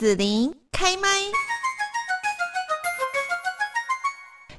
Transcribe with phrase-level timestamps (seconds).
[0.00, 1.08] 子琳开麦。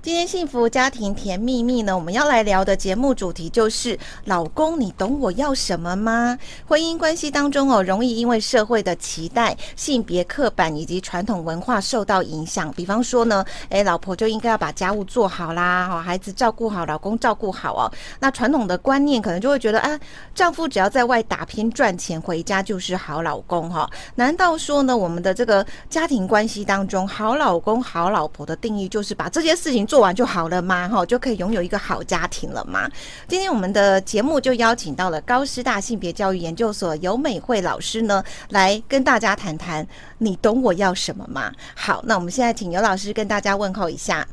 [0.04, 6.35] 今天幸福家庭甜蜜蜜呢，我们要来聊的节目主题就是“老公，你懂我要什么吗？”
[6.67, 12.73] 婚姻关系当中哦，容易因为社会的期待、性别刻板以及传统文化受到影响。
[12.73, 17.86] 比方说呢，诶，老婆就应该要把家务做好啦，哈，孩子照顾好，老公照顾好哦。
[18.20, 19.99] 那传统的观念可能就会觉得，啊，
[20.34, 23.88] 丈夫只要在外打拼赚钱，回家就是好老公哈。
[24.16, 30.88] 难道说呢，我们的这个家庭关系当中，好老公、好老婆的定义就是把这些事情做完就好了吗？
[30.88, 32.90] 哈，就可以拥有一个好家庭了吗？
[33.27, 39.86] 今天我们的节目就邀请到了高师大性别教育研究所尤美惠老师呢，来跟大家谈谈，
[40.20, 41.52] 你懂我要什么吗？
[41.76, 44.26] 好，那我们现在请尤老师跟大家问候一下。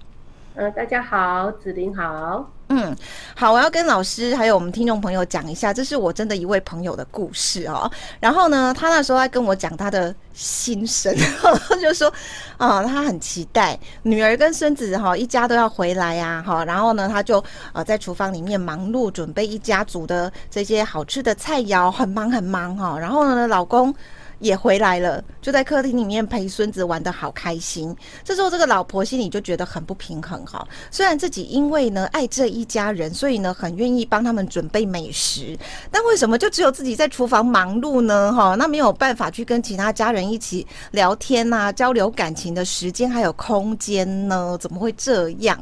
[0.58, 2.44] 呃，大家好，子琳好。
[2.70, 2.92] 嗯，
[3.36, 7.88] 好，我要跟老师还有我们听众朋友讲一下，这是我真的一位朋友的故事哦。
[8.18, 11.14] 然后呢，他那时候在跟我讲他的心声，
[11.80, 12.12] 就说
[12.56, 16.64] 啊，他很期待女儿跟孙子哈一家都要回来呀，哈。
[16.64, 17.42] 然后呢，他就
[17.72, 22.98] 呃在厨房里面忙碌准备一家煮的这些好吃的菜肴，很忙很忙哈。
[22.98, 23.94] 然后呢，老公。
[24.40, 27.94] 也回来了，就在客厅里面陪孙子玩的好开心。
[28.22, 30.66] 这时候，这个老婆心里就觉得很不平衡哈。
[30.90, 35.58] 虽然自己因为呢爱这一家人，所以呢很愿意帮他们准备美食，
[35.90, 38.32] 但为什么就只有自己在厨房忙碌呢？
[38.32, 44.56] 哈，那没有办法去跟其他家人一起聊天啊，交流感情的时间还有空间呢？
[44.60, 45.58] 怎么会这样？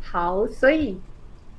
[0.00, 0.98] 好，所以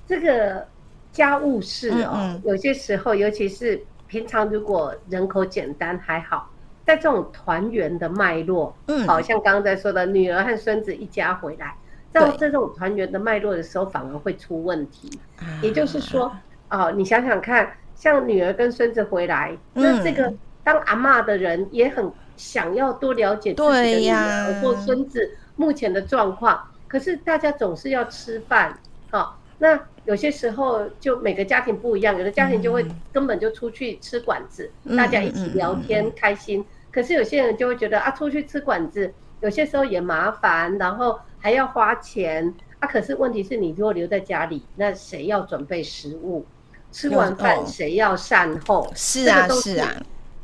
[0.07, 0.65] 这个
[1.13, 3.79] 家务事哦，嗯嗯，有些时候，尤其是。
[4.07, 6.49] 平常如果人口简单还好，
[6.85, 11.75] 在这种团圆的脉络，嗯，好像刚刚在说的女儿和孙子一家回来，
[12.11, 15.19] 在这种团圆的脉络的时候，反而会出问题。
[15.61, 16.31] 也就是说，
[16.69, 28.77] 哦，你想想看，像女儿跟孙子回来，那这个当阿嬷的人也很想要多了解自己的女儿或孙子目前的状况，可是大家总是要吃饭，
[29.11, 29.77] 好，那。
[30.07, 36.65] 有些时候就每个家庭不一样，有的家庭就会根本就出去吃馆子，嗯、大家一起聊天、嗯、开心。
[36.89, 42.87] 可是有些人就会觉得啊，出去吃馆子有些时候也麻烦，然后还要花钱啊。
[42.87, 46.45] 可是问题是你如果留在家里，那谁要准备食物？
[46.89, 48.89] 吃完饭谁要善后？
[48.95, 49.91] 是啊，是啊，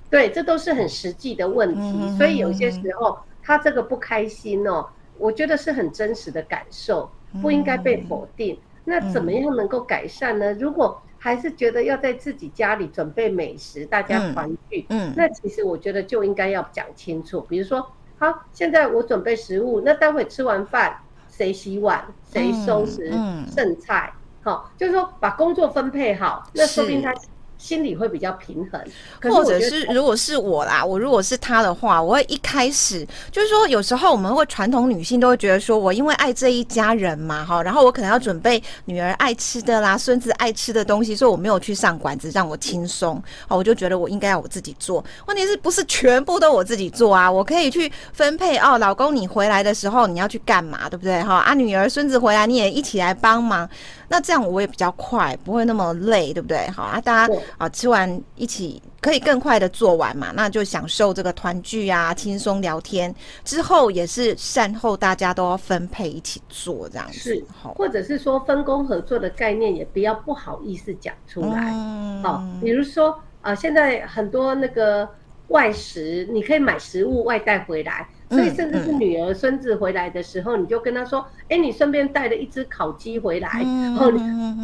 [0.09, 1.79] 对，这都是很实际的问题。
[1.79, 4.85] 嗯、所以有些时候他这个不开心哦，
[5.17, 7.09] 我觉得是很真实的感受，
[7.41, 8.59] 不应该被否定。
[8.85, 10.53] 嗯那怎么样能够改善呢？
[10.53, 17.39] 如果还是觉得要在自己家里准备美食，大家团聚，嗯，那其实我觉得就应该要讲清楚。
[17.41, 20.97] 比如说，好，现在我准备食物，那待会吃完饭
[21.29, 23.09] 谁洗碗，谁收拾
[23.55, 24.11] 剩菜，
[24.41, 27.13] 好，就是说把工作分配好，那说不定他。
[27.63, 43.15] 心里会比较平衡，或者是如果是我啦，我如果是他的话，我会一开始就是说，有时候我们会传统女性都会觉得说，我因为爱这一家人嘛，哈，然后我可能要准备女儿爱吃的啦，孙子爱吃的东西，所以我没有去上馆子，让我轻松，
[43.47, 45.01] 哦，我就觉得我应该要我自己做。
[45.27, 47.31] 问题是不是全部都我自己做啊？
[47.31, 51.23] 我可以去分配哦，老公你回来的时候你要去干嘛，对不对？
[51.23, 53.69] 哈啊，女儿孙子回来你也一起来帮忙。
[54.13, 56.69] 那这样我也比较快，不会那么累，对不对？
[56.69, 63.11] 好啊，大家啊吃完一起可以更快的做完嘛，那就享受这个团聚啊，轻松聊天
[63.43, 67.43] 之后也是善后，大家都要分配一起做这样子，是，
[67.75, 75.09] 或者是说分工合作的概念也不要不好意思讲出来，嗯，好，比如说啊，现在很多那个
[75.47, 78.07] 外食，你可以买食物外带回来。
[78.33, 84.19] 所以，甚至是女儿、孙子回来的时候，你就跟他说：“哎，你顺便带了一只烤鸡回来，然后你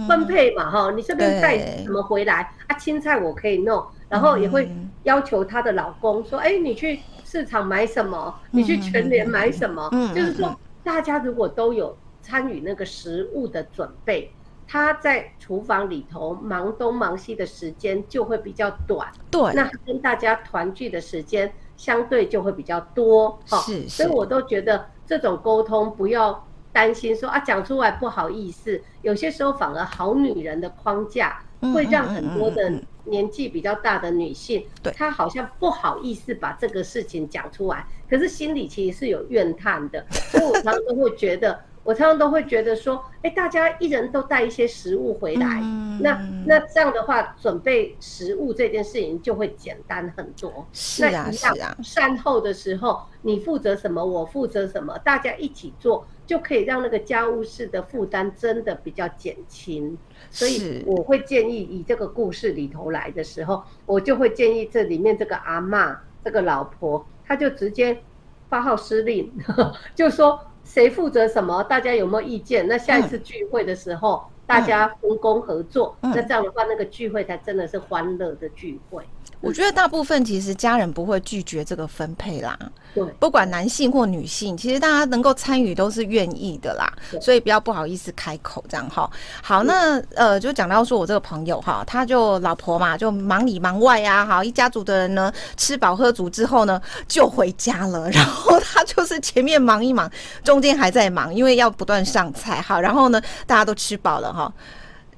[0.07, 2.75] 分配嘛，哈，你顺便带什么回来啊？
[2.77, 4.69] 青菜我可以弄，然后也会
[5.03, 8.33] 要求她的老公说：‘哎，你去市场买什么？
[8.51, 14.31] 你去全联买什么？’就是说，大家如果都有参与那个食物的准备，
[14.67, 19.07] 他在厨房里头忙东忙西的时间就会比较短。
[19.29, 31.41] 对，那跟大家团聚的时间。”相对就会比较多，哈，是，所以我都觉得这种沟通不要担心说啊，讲出来不好意思，有些时候反而好女人的框架
[31.73, 32.69] 会让很多的
[33.05, 41.57] 年纪比较大的女性，对，她好像不好意思把这个事情讲出来，可是心里其实是有怨叹的，所以我常常都会觉得。
[41.89, 50.67] 我常常都会觉得说，哎，大家一人都带一些食物回来，嗯、那那这样的话，准备食物这件事情就会简单很多。
[50.71, 51.77] 是啊，那一样，是啊。
[51.81, 59.97] 善后的时候，你负责什么，我负责什么，大家一起做，就可以让那个家务事的负担真的比较减轻。
[60.29, 67.03] 所以我会建议，以这个故事里头来的时候，我就会建议这里面这个阿嬷，这个老婆。
[67.25, 67.99] 她就直接
[68.47, 69.31] 发号施令，
[69.95, 70.39] 就说
[70.71, 72.67] 谁负责什么，大家有没有意见？
[72.67, 79.03] 那下一次聚会的时候，嗯、大家分工合作，嗯、那这样的话，那个聚会才真的是欢乐的聚会。
[79.41, 82.59] 我觉得大部分其实家人不会拒绝这个分配啦，
[82.93, 86.91] 对，不管男性或女性，其实大家能够参与都是愿意的啦，
[87.21, 89.09] 所以不要不好意思开口这样哈。
[89.41, 100.11] 好，那呃，就讲到说我这个朋友哈，他就老婆嘛，就忙里忙外呀，好，一家族的人呢吃饱喝足之后呢就回家了， 然后他就是前面忙一忙，
[100.43, 104.51] 中间还在忙，因为要不断上菜哈，然后呢大家都吃饱了哈，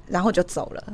[0.06, 0.84] 然后就走了。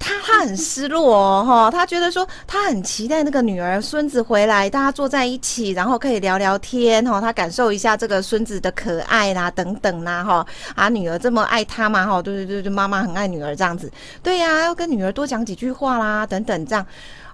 [0.00, 13.92] 他他很失落哦，哈，他觉得说他很期待那个女儿孙子回来，大家坐在一起，然后可以聊聊天，哈，他感受一下这个孙子的可爱啦，等等啦，哈，啊，女儿这么爱他嘛，哈，对对对对，妈妈很爱女儿这样子，
[14.22, 16.84] 对呀，要跟女儿多讲几句话啦，等等这样。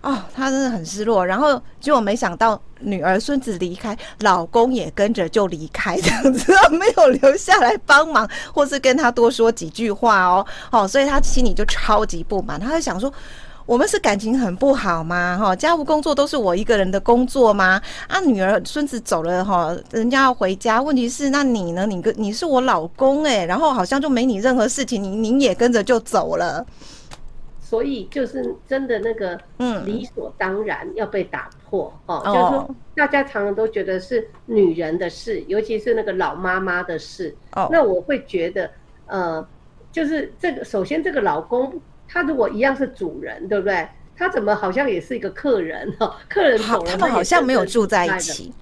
[0.07, 13.13] 哦，他真的很失落，然后结果没想到女儿孙子离开，老公也跟着就离开，这样子 没有留下来帮忙，或是跟他多说几句话哦，哦，所以他心里就超级不满，他就想说，
[13.67, 15.37] 我们是感情很不好吗？
[15.37, 17.83] 哈，家务工作都是我一个人的工作吗？
[18.07, 21.85] 啊，女儿孙子走了哈，人家要回家，问题是那你呢？
[21.85, 26.65] 你跟你是我老公诶，然后好像就没你任何事情，你你也跟着就走了。
[27.69, 32.23] 所以就是真的那个，嗯，理所当然要被打破哦。
[32.25, 37.35] 就是说，大家常常都觉得是女人的事，尤其是那个老妈妈的事。
[37.57, 38.71] 哦，那我会觉得，
[39.07, 39.45] 呃，
[39.91, 41.75] 就是这个，首先这个老公，
[42.07, 43.85] 他如果一样是主人，对不对？
[44.17, 45.93] 他怎么好像也是一个客人？
[45.99, 48.53] 哈，客人走了，他们好像没有住在一起。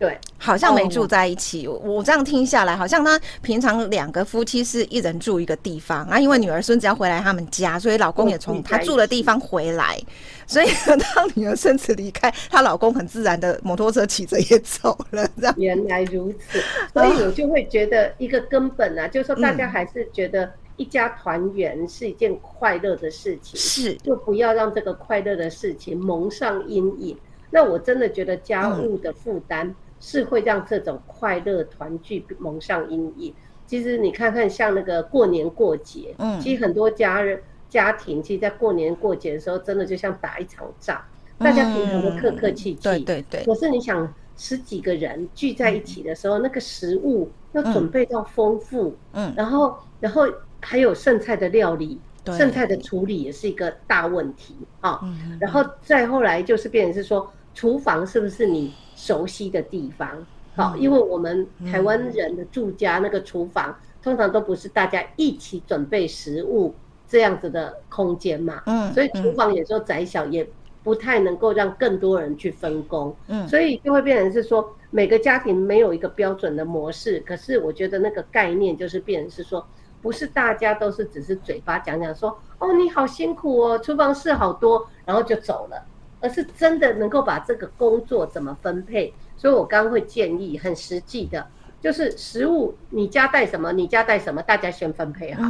[0.00, 1.66] 对，好像没住在一起。
[1.66, 1.78] Oh.
[1.84, 6.18] 我这样听下来，好像他平常两个夫妻是一人住一个地方啊。
[6.18, 10.00] 因为女儿孙子要回来他们家，所以老公也从他住的地方回来。
[10.48, 10.68] 所以
[11.14, 15.28] 当女儿孙子离开，她老公很自然的摩托车骑着也走了。
[15.36, 16.58] 这样原来如此，
[16.94, 27.14] 所以我就会觉得一个根本啊，就是说大家还是觉得一家团圆是一件快乐的事情，是就不要让这个快乐的事情蒙上阴影。
[27.50, 29.74] 那我真的觉得家务的负担。
[30.00, 33.32] 是会让这种快乐团聚蒙上阴影。
[33.66, 41.00] 其实你看看，像那个过年过节，嗯，其实很多家人家庭，其实，在过年过节的时候，真的就像打一场仗，
[41.38, 43.44] 大家平常都客客气气，对对对。
[43.44, 50.22] 可是你想，十几个人聚在一起的时候，那个食物要准备到丰富，嗯，然后然后
[50.60, 55.00] 还有剩菜的料理，剩菜的处理也是一个大问题啊。
[55.38, 58.72] 然后再后来就是变成是说，厨房是不是你？
[58.96, 66.74] 熟悉的地方，好，因为我们台湾人的住家那个厨房，通常都不是大家一起准备食物
[67.08, 70.46] 这样子的空间嘛，嗯，所以厨房有时候窄小，也
[70.84, 79.66] 不太能够让更多人去分工，嗯，所以就会变成是说，每个家庭没有一个标准的模式，可是我觉得那个概念就是变成是说，
[80.02, 85.86] 不是大家都是只是嘴巴讲讲说，哦，你好辛苦哦，厨房事好多，然后就走了。
[86.20, 91.46] 而是真的能够把这个工作怎么分配，所以我刚刚会建议很实际的，
[91.80, 95.42] 就是食物你家带什么，你家带什么，大家先分配好，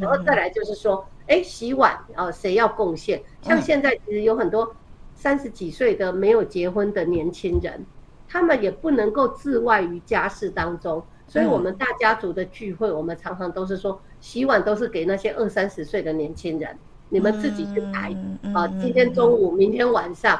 [0.00, 3.22] 然后再来就是说，哎，洗碗哦，谁要贡献？
[3.42, 4.74] 像现在其实有很多
[5.14, 7.84] 三十几岁的没有结婚的年轻人，
[8.28, 16.76] 他们也不能够自外于家事当中，所以我们大家族的聚会，我们常常都是说，洗碗都是给那些二三十岁的年轻人。
[17.08, 18.14] 你们自己去排
[18.54, 18.68] 啊！
[18.80, 20.38] 今天中午，明天晚上，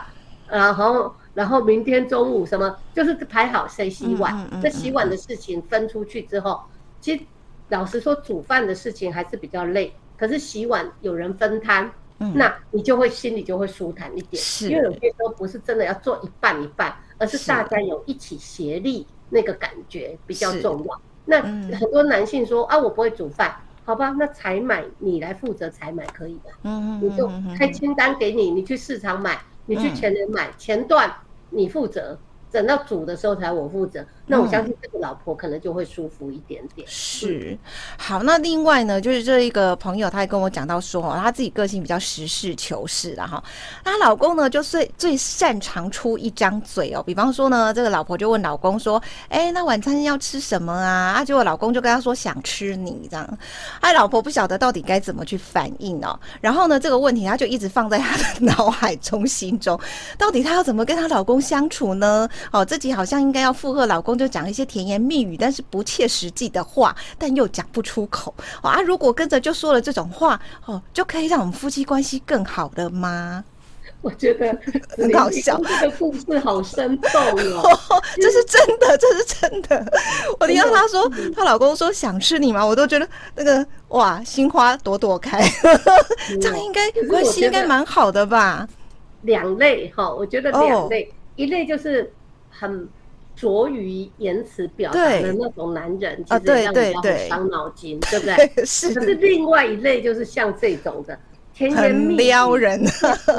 [0.48, 4.48] 然后然后明天中午什么，就是排好谁洗碗。
[4.62, 6.60] 这洗碗的事情分出去之后，
[7.00, 7.22] 其实
[7.68, 9.92] 老实说，煮饭的事情还是比较累。
[10.16, 14.42] 可是洗碗有人分摊，那你就会心里就会舒坦一点。
[14.62, 21.00] 因为有些时候不是真的要做一半一半，而是大家有一起协力，那个感觉比较重要。
[21.25, 21.40] 那
[21.76, 23.54] 很多男性说啊，我不会煮饭。
[23.88, 26.50] 好吧，那采买你来负责采买可以吧？
[26.64, 27.26] 嗯嗯，你就
[27.57, 31.11] 开清单给你，你去市场买，你去前人买，前段
[31.49, 32.18] 你负责。
[32.50, 36.87] 等到煮的时候才我负责，那我相信这个老婆可能就会舒服一点点。
[36.87, 37.58] 嗯、是，
[37.97, 43.42] 好，那另外呢，就是这一个朋友，他也跟我讲到说，哦，他自己个性比较实事求是的哈。
[43.85, 47.02] 那老公呢，就最最擅长出一张嘴哦。
[47.02, 53.38] 比方说呢，这个老婆就问老公说：“哎、欸，那晚餐要吃什么啊？”啊，结果老公就跟他说：“想吃你这样。”
[53.80, 56.18] 哎，老婆不晓得到底该怎么去反应哦。
[56.40, 59.78] 然后呢，这个问题他就一直放在他的 脑海中心中，
[60.18, 62.28] 到底他要怎么跟他老公相处呢？
[62.52, 68.34] 哦，自己好像应该要附和老公，就讲一些甜言蜜语，但是不切实际的话，但又讲不出口。
[68.62, 73.44] 哦啊，如果跟着就说了这种话，哦，就可以让我们夫妻关系更好了吗？
[74.00, 74.56] 我觉得
[74.96, 77.20] 很搞笑，这个故事好生动
[77.56, 77.76] 哦，
[78.20, 79.92] 这是真的，这是真的。
[80.38, 82.64] 我听到她说，她老公说想吃你吗？
[82.64, 85.42] 我都觉得那个哇，心花朵朵开，
[86.40, 88.68] 这样应该关系应该蛮好的吧？
[89.22, 92.12] 两类哈，我觉得两类，一类就是
[92.50, 92.88] 很。
[93.38, 98.50] 拙于言辞表达的那种男人，其实让人家很伤脑筋，对不对？
[98.66, 98.92] 是。
[98.92, 101.16] 可是另外一类就是像这种的
[101.54, 102.85] 甜言蜜语、撩人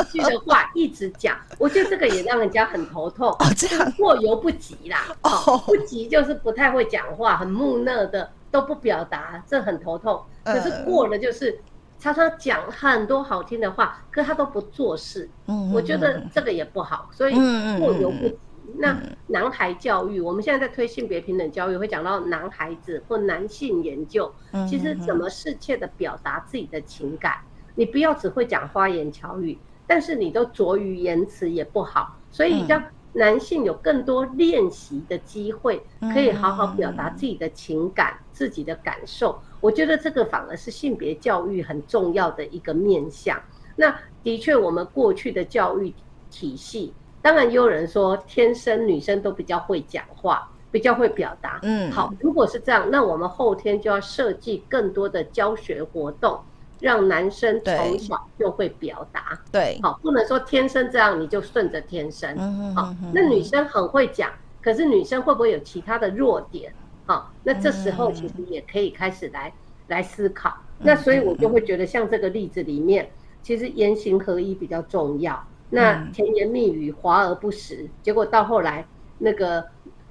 [0.10, 3.28] 句的话一直讲，我觉得这个也让人家很头痛。
[3.44, 5.14] 哦，这样过犹不及啦。
[5.24, 10.22] 哦，不及就是不太会讲话，很木讷的都不表达，这很头痛。
[10.46, 11.60] 可是过了就是
[12.00, 15.30] 常常讲很多好听的话，可他都不做事。
[15.48, 17.34] 嗯，我觉得这个也不好，所以
[17.80, 18.38] 过犹不及。
[18.78, 18.98] 那
[19.28, 24.32] 男孩教育，我们现在在推性别平等教育，会讲到男孩子或男性研究，
[24.68, 27.38] 其实怎么适切的表达自己的情感，
[27.76, 29.58] 你不要只会讲花言巧语，
[29.88, 32.84] 但是你都拙于言辞也不好，所以让
[33.14, 35.82] 男性有更多练习的机会，
[36.14, 39.40] 可以好好表达自己的情感、自己的感受。
[39.62, 43.42] 我觉得这个反而是性别教育很重要的一个面向。
[43.76, 45.94] 那的确，我们过去的教育
[46.30, 46.94] 体系。
[47.22, 51.60] 当然，也有人说天生女生都比较会讲话，比较会表达。
[51.64, 56.40] 嗯，好，如果是这样，那我们后天就要设计更多的教学活动，
[56.80, 59.38] 让男生从小就会表达。
[59.52, 62.34] 对，好，不能说天生这样你就顺着天生。
[62.38, 66.74] 嗯，好，那女生很会讲，可是女生会不会有其他的弱点？
[67.06, 69.52] 好，那这时候其实也可以开始来
[69.88, 70.56] 来思考。
[70.78, 73.12] 那所以我就会觉得，像这个例子里面，
[73.44, 75.44] 其实言行合一比较重要。
[75.70, 78.88] 那甜言蜜语，华而不实，结果到后来
[79.20, 79.64] 那个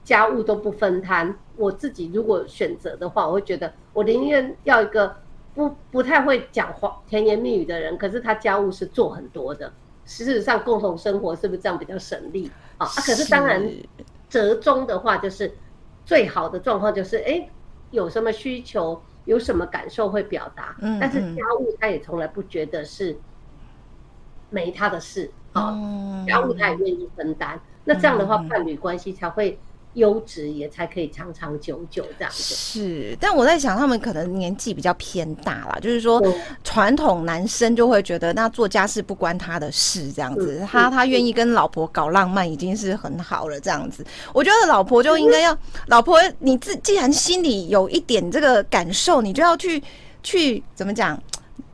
[0.05, 1.37] 家务都不分摊。
[1.57, 5.17] 我自己如果选择的话，我会觉得我宁愿要一个
[5.55, 9.73] 不不太会讲话甜言蜜语的人，可是他家务是做很多的。
[10.05, 12.87] 事实上，共同生活是不是这样比较省力啊？
[12.87, 13.69] 啊，可是当然
[14.31, 15.53] 折中的话，就是
[16.05, 17.49] 最好的状况就是，哎，
[17.91, 20.77] 有什么需求，有什么感受会表达。
[21.01, 23.19] 但是家务他也从来不觉得是
[24.49, 25.31] 没他的事。
[25.55, 29.59] 哦，家务他也愿意分担，那这样的话，伴侣关系才会
[29.95, 32.55] 优质，也才可以长长久久这样子。
[32.55, 36.23] 是，但我在想，他们可能年纪比较偏大啦，就是说，
[36.63, 44.07] 传统男生就会觉得，那做家事不关他的事，这样子，他他愿意跟老婆搞浪漫，已经是很好了，这样子。
[44.33, 45.57] 我觉得老婆就应该要，
[45.89, 49.83] 老婆你自既然心里有一点这个感受，你就要去
[50.23, 51.21] 去怎么讲？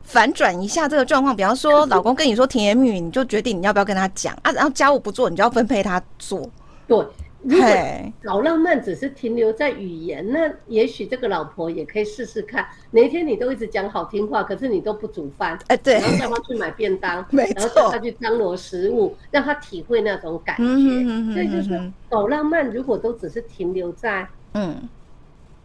[0.05, 4.51] 反转一下这个状况，比方说，老公跟你说甜言蜜语，你就决定你要不要跟他讲啊。
[4.51, 6.49] 然后家务不做，你就要分配他做。
[6.87, 6.97] 对，
[7.43, 7.67] 如果
[8.23, 12.65] 搞浪漫只是停留在语言，那也许这个老婆也可以试试看。
[12.91, 21.33] 哪一天你都一直讲好听话，可是你都不煮饭，哎，对，然后叫他去买便当， 然后叫他去张罗食物，让他体会那种感觉。
[21.33, 24.87] 所以就是老浪漫，如果都只是停留在嗯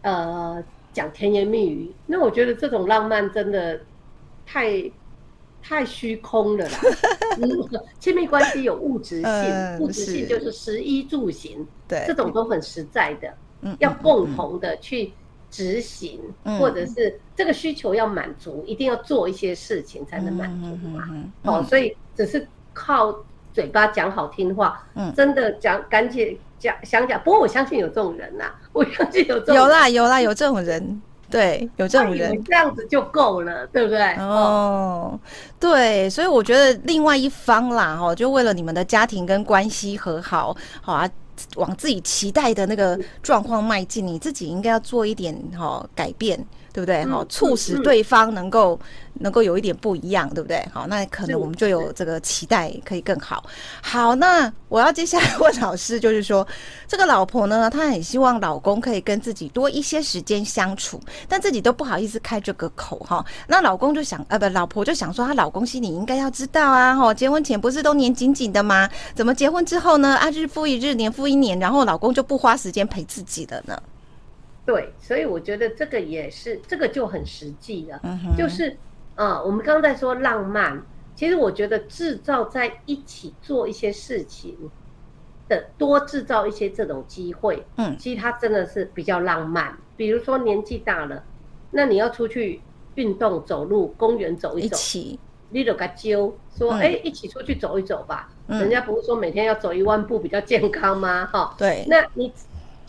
[0.01, 3.79] 呃讲甜言蜜语，那我觉得这种浪漫真的。
[4.51, 4.91] 太
[5.61, 6.79] 太虚空了啦！
[7.99, 13.33] 亲密关系有物质性，物质性就是食衣住行，对，这种都很实在的，
[13.79, 15.13] 要共同的去
[15.49, 16.19] 执行，
[16.59, 21.07] 或者是这个需求要满足，一定要做一些事情才能满足嘛。
[21.43, 23.15] 哦，所以只是靠
[23.53, 27.21] 嘴巴讲好听话，真的讲赶紧讲想讲。
[27.23, 31.01] 不过我相信有这种人呐，我相信有这种有啦有啦有这种人。
[31.31, 34.13] 对，有这种人，这样子就够了，对不对？
[34.17, 35.19] 哦，
[35.59, 41.09] 对，所以我觉得另外一方啦，哈，就为了你们的家庭跟关系和好，好啊，
[41.55, 46.45] 往自己期待的那个状况迈进，你自己应该要做一点哈改变。
[46.73, 47.05] 对不对？
[47.05, 48.79] 好，促使对方能够
[49.15, 50.65] 能够有一点不一样，对不对？
[50.73, 53.43] 好，那可能我们就有这个期待可以更好。
[53.81, 56.47] 好，那我要接下来问老师，就是说，
[56.87, 63.25] 这个老婆呢，她很希望老公可以跟自己多一些时间相处，但自己都不好意思开这个口哈。
[63.47, 68.89] 那老公就想，呃，不，老婆就想说，她老公心里应该要知道啊，哈，结婚前不是都黏紧紧的吗？
[69.13, 70.15] 怎么结婚之后呢？
[70.15, 73.77] 啊，日复一日，年复一年，然后老公就不花时间陪自己了呢？
[74.63, 77.99] 对，所以我觉得这个也是，这个就很实际了。
[78.37, 78.77] 就是，
[79.15, 80.79] 呃，我们刚刚在说浪漫，
[81.15, 84.55] 其实我觉得制造在一起做一些事情
[85.49, 89.75] 的，多制造一些这种机会，嗯，其实它真的是比较浪漫。
[89.97, 91.23] 比如说年纪大了，
[91.71, 92.61] 那你要出去
[92.93, 98.29] 运动、走路，公园走一走，一起，你都该揪说，哎、嗯，一起出去走一走吧。
[98.47, 101.25] 嗯、人家不是说每天要走一万步比较健康吗？
[101.25, 102.31] 哈，对，那你。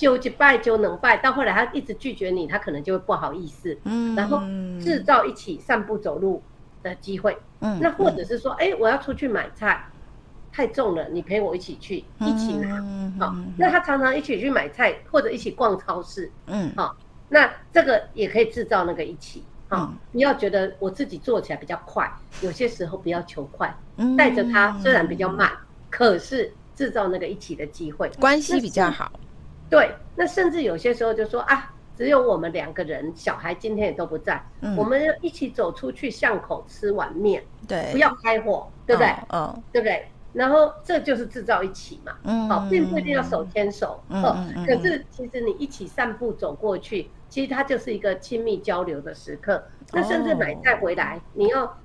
[0.02, 3.78] 就一拜就能拜，到后来他一直拒绝你，他可能就会不好意思。
[3.84, 4.40] 嗯，然后
[4.80, 6.42] 制造一起散步走路
[6.82, 7.38] 的机会。
[7.60, 9.86] 嗯，那或者是说，哎、欸，我要出去买菜，
[10.50, 12.84] 太重了，你陪我一起去，一起拿。
[13.20, 16.28] 好，那他常常一起去买菜，或者一起逛超市。
[16.46, 16.96] 嗯，好，
[17.28, 19.44] 那这个也可以制造那个一起。
[19.68, 23.72] 好，你要觉得我自己做起来比较快， 有些时候不要求快，
[24.18, 25.48] 带着他虽然比较慢，
[25.90, 29.12] 可是制造那个一起的机会，关系比较好。
[29.72, 34.44] 对，那甚至有些时候就说啊，只有我们两个人，小孩今天也都不在，
[34.76, 39.08] 我们要一起走出去巷口吃碗面，对，不要开火，对不对？
[39.30, 40.06] 嗯，对不对？
[40.34, 49.64] 然后这就是制造一起嘛，嗯，好，并不一定要手牵手，嗯，可是其实你一起散步走过去，其实它就是一个亲密交流的时刻。
[49.90, 51.78] 那甚至买菜回来，你要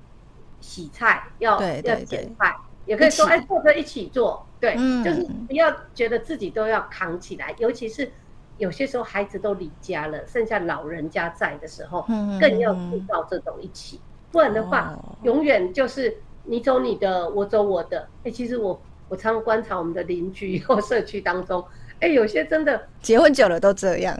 [0.60, 2.54] 洗菜，要要剪菜，
[2.88, 8.10] 也可以说哎，坐着一起做，对，就是不要觉得自己都要扛起来，尤其是
[8.56, 12.04] 有些时候孩子都离家了，剩下老人家在的时候，
[12.40, 14.00] 更要制造这种一起，
[14.32, 16.16] 不然的话，永远就是。
[16.50, 18.00] 你走你的，我走我的。
[18.20, 18.80] 哎、欸，其实我
[19.10, 21.62] 我常观察我们的邻居或社区当中，
[22.00, 24.16] 哎、欸，有些真的结婚久了都这样，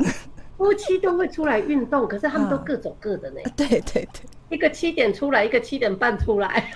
[0.58, 3.40] 夫妻都会出来运动，可是他们都各走各的呢。
[3.56, 6.70] 对对对，一个七点出来，一个七点半出来。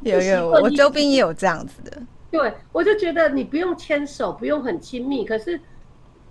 [0.00, 2.00] 有 有，我周边也有这样子的。
[2.30, 5.60] 对，我就觉得你不用牵手，不用很亲密，可是。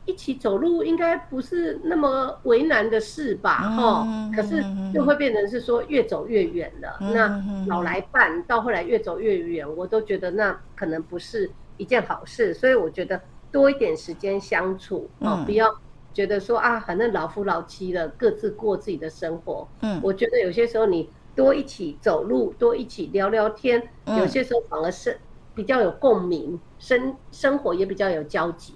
[0.06, 3.58] 一起走路应该不是那么为难的事吧？
[3.70, 6.98] 哈、嗯，可是就会变成是说越走越远了。
[7.02, 12.52] 嗯、那老来伴到后来越走越远，我都觉得那可能不是一件好事。
[12.52, 13.22] 所以我觉得
[13.52, 15.72] 多一点时间相处，哦、嗯，不要
[16.14, 19.68] 觉得说啊，反正老夫老妻了，各自过自己的生活。
[19.82, 25.18] 嗯，我觉得有些时候你多一起走路，多一起聊聊天，嗯、有些时候反而是
[25.56, 28.74] 比较有共鸣，生生活也比较有交集。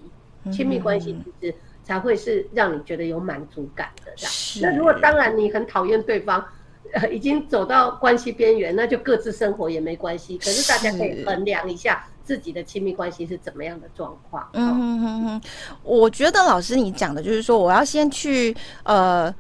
[0.51, 4.11] 亲密关系其实才会是让你觉得有满足感的。
[4.15, 4.61] 是。
[4.61, 6.45] 那如果当然你很讨厌对方，
[6.93, 10.37] 呃， 已经走到关系边缘，那就各自生活也没关系。
[10.37, 14.50] 可是大家可以衡量一下自己的亲密关系是怎么样的状况。
[14.53, 15.41] 嗯哼哼哼，
[15.84, 18.53] 我觉得老师你讲的就是说，我要先去
[18.84, 19.33] 呃。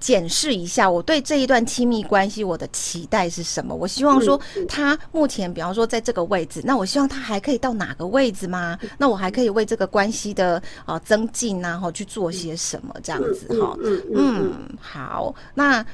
[0.00, 3.74] 检视一下我对这一段亲密关系我的期待是什么？
[3.74, 8.78] 我希望说他目前，比方说在这个位置，那我希望他还可以到哪个位置吗？
[8.96, 13.76] 那我还可以为这个关系的啊增进啊，哈去做些什么这样子哈？
[14.16, 15.84] 嗯，好，那。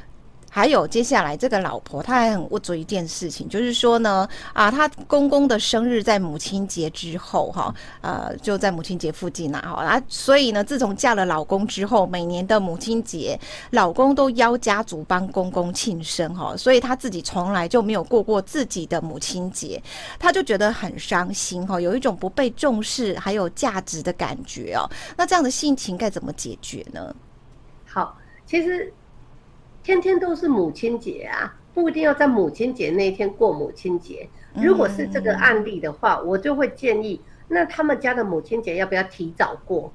[0.56, 13.38] 还有接下来这个老婆，她还很恶做一件事情，就是说呢，啊，她公公的生日在母亲节之后，哈，呃，就在母亲节附近呐，哈，啊，所以呢，自从嫁了老公之后，每年的母亲节，
[13.72, 19.82] 老公都邀家族帮公公庆生，哈，所以她自己从来就没有过过自己的母亲节，
[20.18, 24.88] 她就觉得很伤心，哈，有一种不被重视还有价值的感觉哦。
[25.18, 27.14] 那这样的心情该怎么解决呢？
[27.84, 28.16] 好，
[28.46, 28.90] 其实。
[29.86, 34.28] 天天都是母亲节啊，不一定要在母亲节那一天过母亲节。
[34.52, 39.92] 如果是这个案例的话，我就会建议，那他们家的母亲节要不要提早过？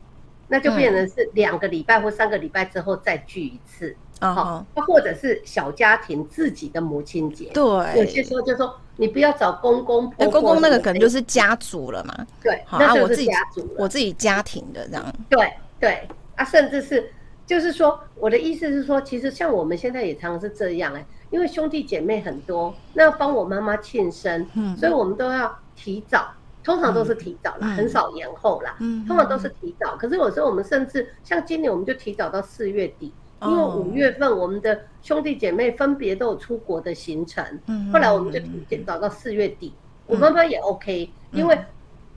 [0.47, 3.93] 那就变成是两个礼拜或三个礼拜之后再聚一次。
[4.21, 7.49] 好，或者是小家庭自己的母亲节。
[7.53, 7.61] 对，
[7.97, 12.25] 有些时候就说你不要找公公婆婆，公公那个可能就是家族了嘛。
[12.41, 15.13] 对，那就是家族，我自己家庭的这样。
[15.29, 15.51] 对
[15.81, 17.11] 对啊，甚至是。
[17.51, 26.31] 就是说，我的意思是说，其实像我们现在也常常是这样哎、欸，因为兄弟姐妹很多，那要帮我妈妈庆生，嗯，所以我们都要提早，
[26.63, 29.97] 通常都是提早啦，嗯、很少延后啦，嗯，通常都是提早。
[29.97, 33.11] 可是有时候我们甚至像今年，我们就提早到四月底，
[33.41, 39.73] 因为五月份我们的兄弟姐妹分别都有出国的行程，嗯，后来我们就提早到四月底，
[40.07, 41.59] 我妈妈也 OK，因为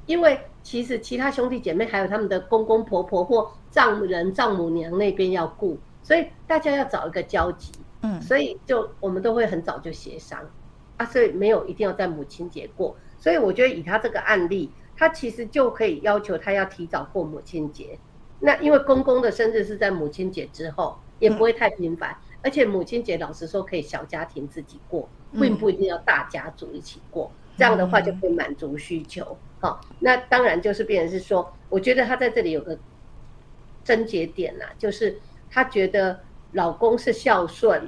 [0.07, 0.39] 因为。
[0.65, 10.39] 其实其他兄弟姐妹还有他们的公公婆婆或丈人丈母娘那边要顾，所以大家要找一个交集，嗯，所以就我们都会很早就协商。
[10.97, 17.99] 啊，所以没有一定要在母亲节过，所以我觉得以他这个案例，他其实就可以要求他要提早过母亲节，
[18.39, 27.29] 那因为公公的生日是在母亲节之后，也不会太频繁，而且母亲节老实说可以小家庭自己过，并不一定要大家族一起过。
[27.57, 32.77] 这样的话就可以满足需求，好，那当然就是变成是说，我觉得他在这里有个
[33.85, 35.17] 症结点呐，就是
[35.51, 36.19] 她觉得
[36.53, 37.87] 老公是孝顺，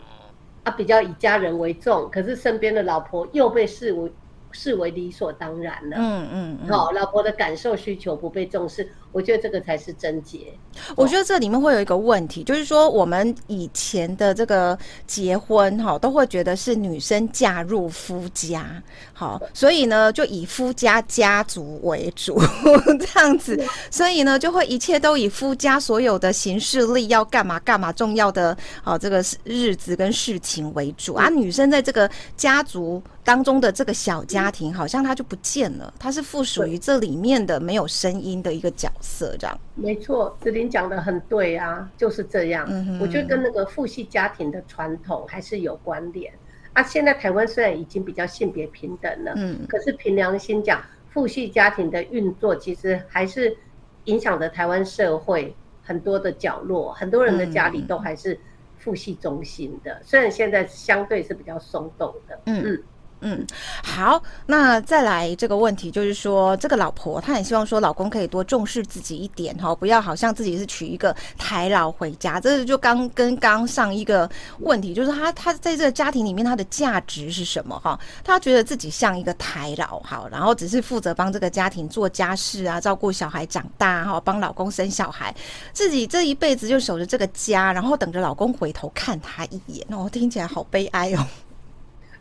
[0.63, 4.13] 啊，比较以家人为重，可是身边的老婆又被视为。
[4.53, 5.97] 视为理所当然了。
[5.99, 10.53] 嗯嗯，好，老婆的感受需求不被重视，我觉得这个才是症结。
[10.95, 18.83] 我觉得这里面会有一个问题，就是说我们以前的这个结婚哈，都会觉得是女生嫁入夫家，
[19.14, 22.38] 好，所以呢就以夫家家族为主
[23.01, 23.59] 这样子，
[23.90, 33.03] 所以呢就会一切都以夫家所有的行事力要干嘛干嘛重要的啊这个日子跟事情为主啊，女生在这个家族。
[33.27, 39.59] 当中的这个小家庭，好像他就不见了，他是附属于这里面的没有声音的一个角色，这样。
[39.75, 42.66] 没错，子琳讲的很对啊，就是这样。
[42.69, 46.33] 嗯，我觉得跟那个父系家庭的传统还是有关联
[46.73, 46.83] 啊。
[46.83, 53.57] 现在台湾虽然已经比较性别平等了，嗯，可是凭良心讲，父系家庭的运作其实还是
[54.05, 58.38] 影响着台湾社会很多的角落，很多人的家里都还是
[58.77, 62.83] 父系中心的，虽然现在相对是比较松动的，嗯嗯。
[63.20, 63.46] 嗯，
[63.83, 72.38] 好，那再来这个问题，就是说，这个老婆她很希望说，老公可以多重视自己一点哈，不要好像自己是娶一个台老回家。
[72.38, 74.29] 这就刚跟刚上一个
[74.61, 77.98] 问题，就是她她在这个家庭里面她的价值是什么哈？
[78.22, 85.35] 她觉得自己像一个台老好，然后只是负责帮这个家庭做家事啊，照顾小孩长大哈，帮老公生小孩，
[85.72, 89.87] 自己这一辈子就守着这个家，然后等着老公回头看他一眼。
[89.90, 91.26] 哦，听起来好悲哀哦。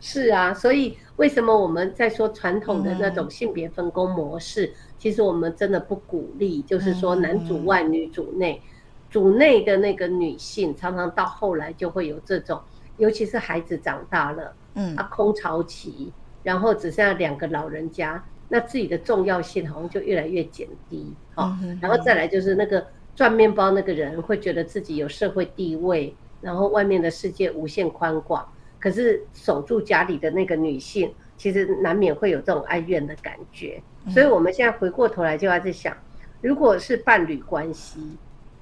[0.08, 4.66] 是啊，所以为什么我们在说传统的那种性别分工模式？
[4.66, 8.62] 嗯、其实我们真的不鼓励，就是说男主外女主内，
[9.10, 12.60] 主内的那个女性常常到后来就会有这种，
[12.98, 16.12] 尤其是孩子长大了，嗯，啊空巢期，
[16.44, 28.46] 然后只剩下两个老人家，那自己的重要性好像就越来越减低，好、嗯，然后再来就是那个赚面包那个人会觉得自己有社会地位，然后外面的世界无限宽广。
[28.86, 33.82] 可是守住家里的那个女性，其实难免会有这种哀怨的感觉。
[34.08, 35.92] 所以我们现在回过头来就要在想，
[36.40, 37.98] 如果是伴侣关系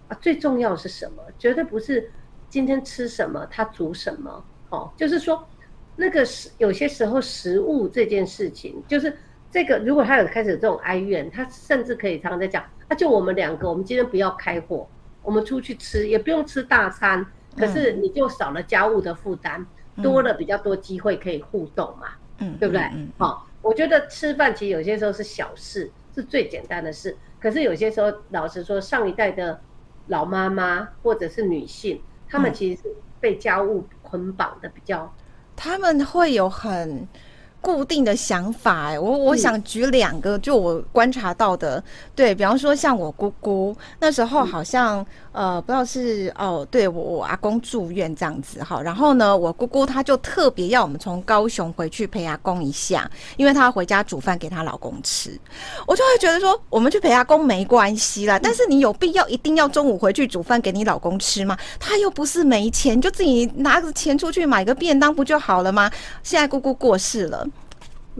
[0.08, 1.22] 啊，最重要是什么？
[1.38, 2.10] 绝对不是
[2.48, 4.42] 今天吃什么，他煮什么。
[4.70, 5.46] 哦，就是说，
[5.94, 9.14] 那个食有些时候食物这件事情，就是
[9.50, 14.88] 这个，如果他有开始这种哀怨，他甚至可以常常在讲，那就我们两个，我们今天不要开火，
[15.22, 17.26] 我们出去吃，也不用吃大餐，
[17.58, 19.66] 可是你就少了家务的负担。
[20.02, 22.82] 多了比较多机会可以互动嘛，嗯，对不对？
[22.94, 27.16] 嗯，好、哦，我觉得吃饭其实有些时候是小事，是最简单的事。
[27.40, 29.60] 可是有些时候，老实说，上一代的
[30.06, 32.88] 老妈妈或者是女性，她们其实是
[33.20, 35.14] 被家务捆绑的比较，
[35.54, 37.06] 他们会有很。
[37.64, 41.82] 固定的想法，哎，我我想举两个，就我观察到的，
[42.14, 55.30] 对，比方说像我姑姑那时候好像呃不知道是哦，对我我阿公住院这样子哈，然后呢，我姑姑她就特别要我们从高雄回去陪阿公一下，因为她要回家煮饭给她老公吃，
[55.86, 61.56] 我就会觉得说我们去陪阿公没关系啦，但是你有必要一定要中午回去煮饭给你老公吃吗？
[61.80, 65.90] 他又不是没钱，就自己拿着钱出去买个便当不就好了吗？
[66.22, 67.48] 现在姑姑过世了。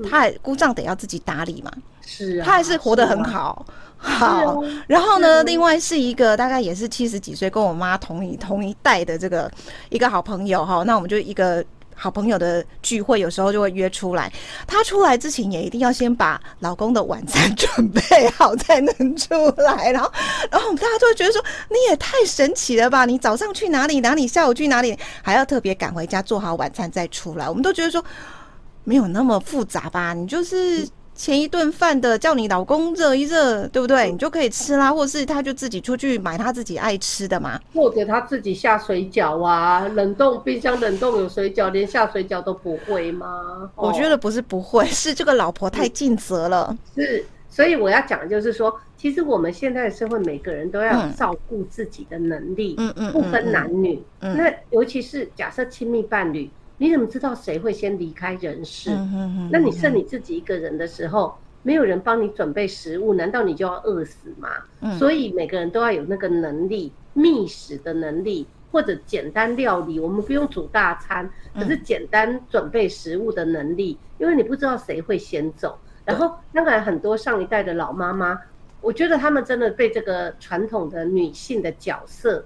[0.03, 1.71] 他还姑丈得要自己打理嘛，
[2.05, 3.65] 是啊，他还是活得很好，
[3.97, 4.63] 好。
[4.89, 9.51] 然后呢，另外是一个大概也是七十几岁，跟我妈同一同一代的这个
[9.91, 10.83] 一个好朋友哈。
[10.85, 14.33] 那我们就一个好朋友的聚会，有时候就会约出来。
[14.67, 19.93] 他出来之前也一定要先把老公的晚餐 准备好才能出来。
[19.93, 20.13] 然后，
[20.51, 23.05] 然后我们大家都会觉得说，你也太神奇了吧？
[23.05, 24.01] 你早上去哪里？
[24.01, 24.27] 哪里？
[24.27, 24.99] 下午去哪里？
[25.23, 27.49] 还要特别赶回家做好晚餐再出来。
[27.49, 28.05] 我们都觉得说。
[28.85, 30.13] 没有那么复杂吧？
[30.13, 34.11] 你就是前一顿饭的，叫你老公热一热，对不对？
[34.11, 43.71] 你就可以吃啦，或是他就自己出去买他自己爱吃的嘛，或者他自己下水饺啊，冷冻冰箱冷冻有水饺，连下水饺都不会吗？
[43.77, 46.77] 我觉得不是不会，是这个老婆太尽责了。
[46.97, 56.51] 是，所以我要讲的就是说，其实我们现在的社会，每个人都要照顾自己的能力，嗯嗯，不分男女，嗯，那尤其是假设亲密伴侣。
[56.77, 58.91] 你怎么知道谁会先离开人世？
[59.51, 64.49] 那你剩你自己一个人的时候，没有人帮你准备食物，难道你就要饿死吗？
[64.99, 70.01] 所以每个人都要有那个能力，觅食的能力，或者简单料理。
[70.01, 75.79] 我们不用煮大餐，可是简单准备食物的能力，因为你不知道谁会先走。
[76.05, 78.39] 然后，当然很多上一代的老妈妈，
[78.81, 82.45] 我觉得他们真的被这个传统的女性的角色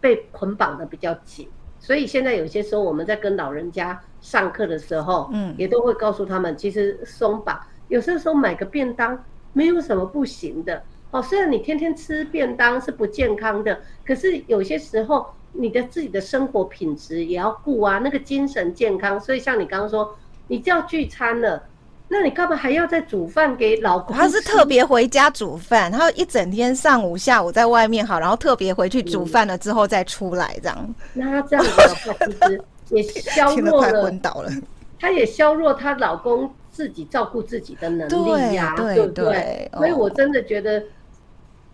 [0.00, 1.48] 被捆绑的比较紧。
[1.80, 10.82] 所以现在有些时候我们在跟老人家上课的时候，嗯，也都会告诉他们，其实松绑，有些时候买个便当没有什么不行的。
[11.10, 19.18] 哦，虽然你天天吃便当是不健康的，可是有些时候你的自己的生活品质也要顾啊，那个精神健康。
[19.18, 20.16] 所以像你刚刚说，
[20.48, 21.64] 你叫聚餐了。
[22.12, 24.16] 那你干嘛还要再煮饭给老公？
[24.16, 30.76] 他是特别回家煮饭，他一整天上午下午在外面好，然后特别回去煮饭了之后再出来这样。
[30.80, 34.50] 嗯、那他这样子的话，其实也削弱了，昏倒了。
[34.98, 39.70] 他也削弱她老公自己照顾自己的能力呀、啊，对，不对？
[39.74, 40.82] 所以我真的觉得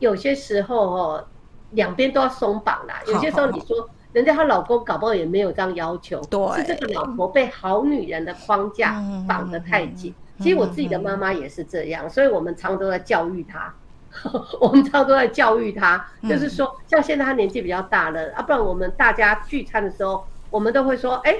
[0.00, 1.24] 有些时候哦，
[1.70, 3.00] 两边都要松绑啦。
[3.06, 3.88] 有些时候你说。
[4.12, 10.14] 人家她老公搞不好也没有这样要求，对，是这个老婆被好女人的框架绑得太紧。
[10.40, 13.72] 其实我自己的妈妈也是这样，所以我们常都在教育她。
[14.60, 21.36] 我们常都在教育她，就是说，像现在她年纪比较大了啊，不然我们大家聚餐的时候，我们都会说，哎，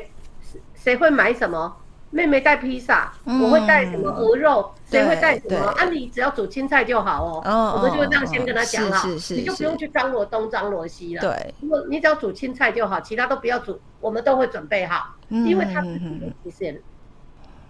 [0.75, 1.75] 谁会买什么？
[2.11, 4.71] 妹妹带披萨，我会带什么鹅肉？
[4.85, 5.67] 谁会带什么？
[5.71, 7.73] 啊，你只要煮青菜就好哦。
[7.77, 11.21] 我们就会这样先跟她讲好，你就不用去张罗东张罗西了。
[11.23, 15.15] 对，如果你只要煮青菜就好，其他都不要煮，我们都会准备好。
[15.29, 16.81] 因为她自己其实也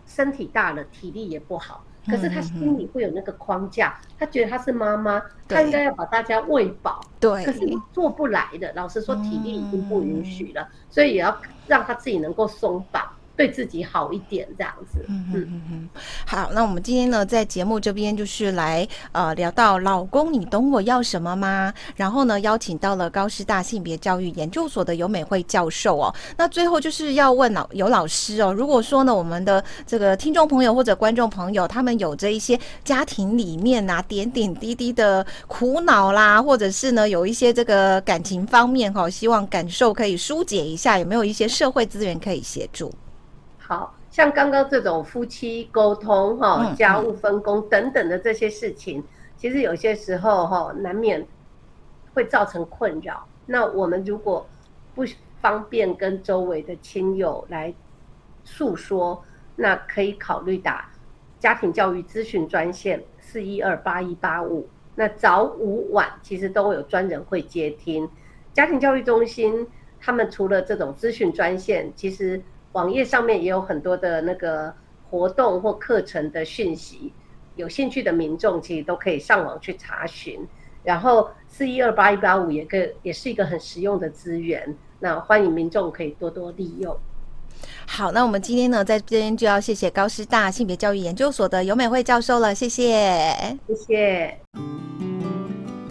[0.06, 1.84] 身体大了，体力也不好。
[2.08, 7.00] 可是他心里会有那个框架，他觉得他是妈妈，他应该要把大家喂饱。
[7.18, 13.02] 对，可是你做不来的，老实说，体力已经不允许了，所以也要让他自己能够松绑。
[13.36, 15.04] 对自己好一点，这样子。
[15.08, 15.88] 嗯嗯嗯。
[16.26, 21.72] 好，那我们今天呢，在节目这边就是来呃聊到老公，你懂我要什么吗？
[21.94, 26.14] 然后呢，邀请到了高师大性别教育研究所的尤美惠教授哦。
[26.36, 42.92] 那最后就是要问老尤老师哦，如果说呢，我们的这个听众朋友或者观众朋友，他们有着一些家庭里面啊点点滴滴的苦恼啦，或者是呢有一些这个感情方面哈、哦，希望感受可以疏解一下，有没有一些社会资源可以协助？
[43.66, 49.02] 好像刚刚这种夫妻沟通、哈家务分工等等的这些事情，
[49.36, 51.26] 其实有些时候哈难免
[52.14, 53.26] 会造成困扰。
[53.46, 54.46] 那我们如果
[54.94, 55.04] 不
[55.40, 57.74] 方便跟周围的亲友来
[58.44, 59.20] 诉说，
[59.56, 60.88] 那可以考虑打
[61.40, 64.68] 家庭教育咨询专线四一二八一八五。
[64.94, 68.08] 那早午晚其实都有专人会接听。
[68.54, 69.66] 家庭教育中心
[70.00, 72.40] 他们除了这种咨询专线，其实
[72.76, 74.70] 网页上面也有很多的那个
[75.08, 77.10] 活动或课程的讯息，
[77.54, 80.46] 有兴趣的民众其实都可以上网去查询。
[80.84, 86.94] 然后四一二八一八五也可也是一个很实用的资源，那欢迎民众可以多多利用。
[87.86, 94.38] 好，那我们今天呢，在这边就要谢谢高师大性别教育研究所的游美惠教授了，谢谢，谢谢，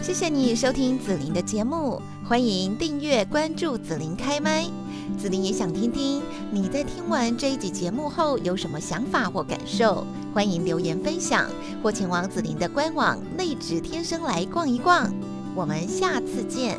[0.00, 4.85] 谢谢你收听紫琳的节目，欢迎订阅关注紫琳开麦。
[5.18, 11.48] 子琳也想听听你在听完这一集节目后有什么想法或感受，欢迎留言分享，
[11.82, 15.12] 或前往子琳的官网内指天生来逛一逛。
[15.54, 16.78] 我们下次见。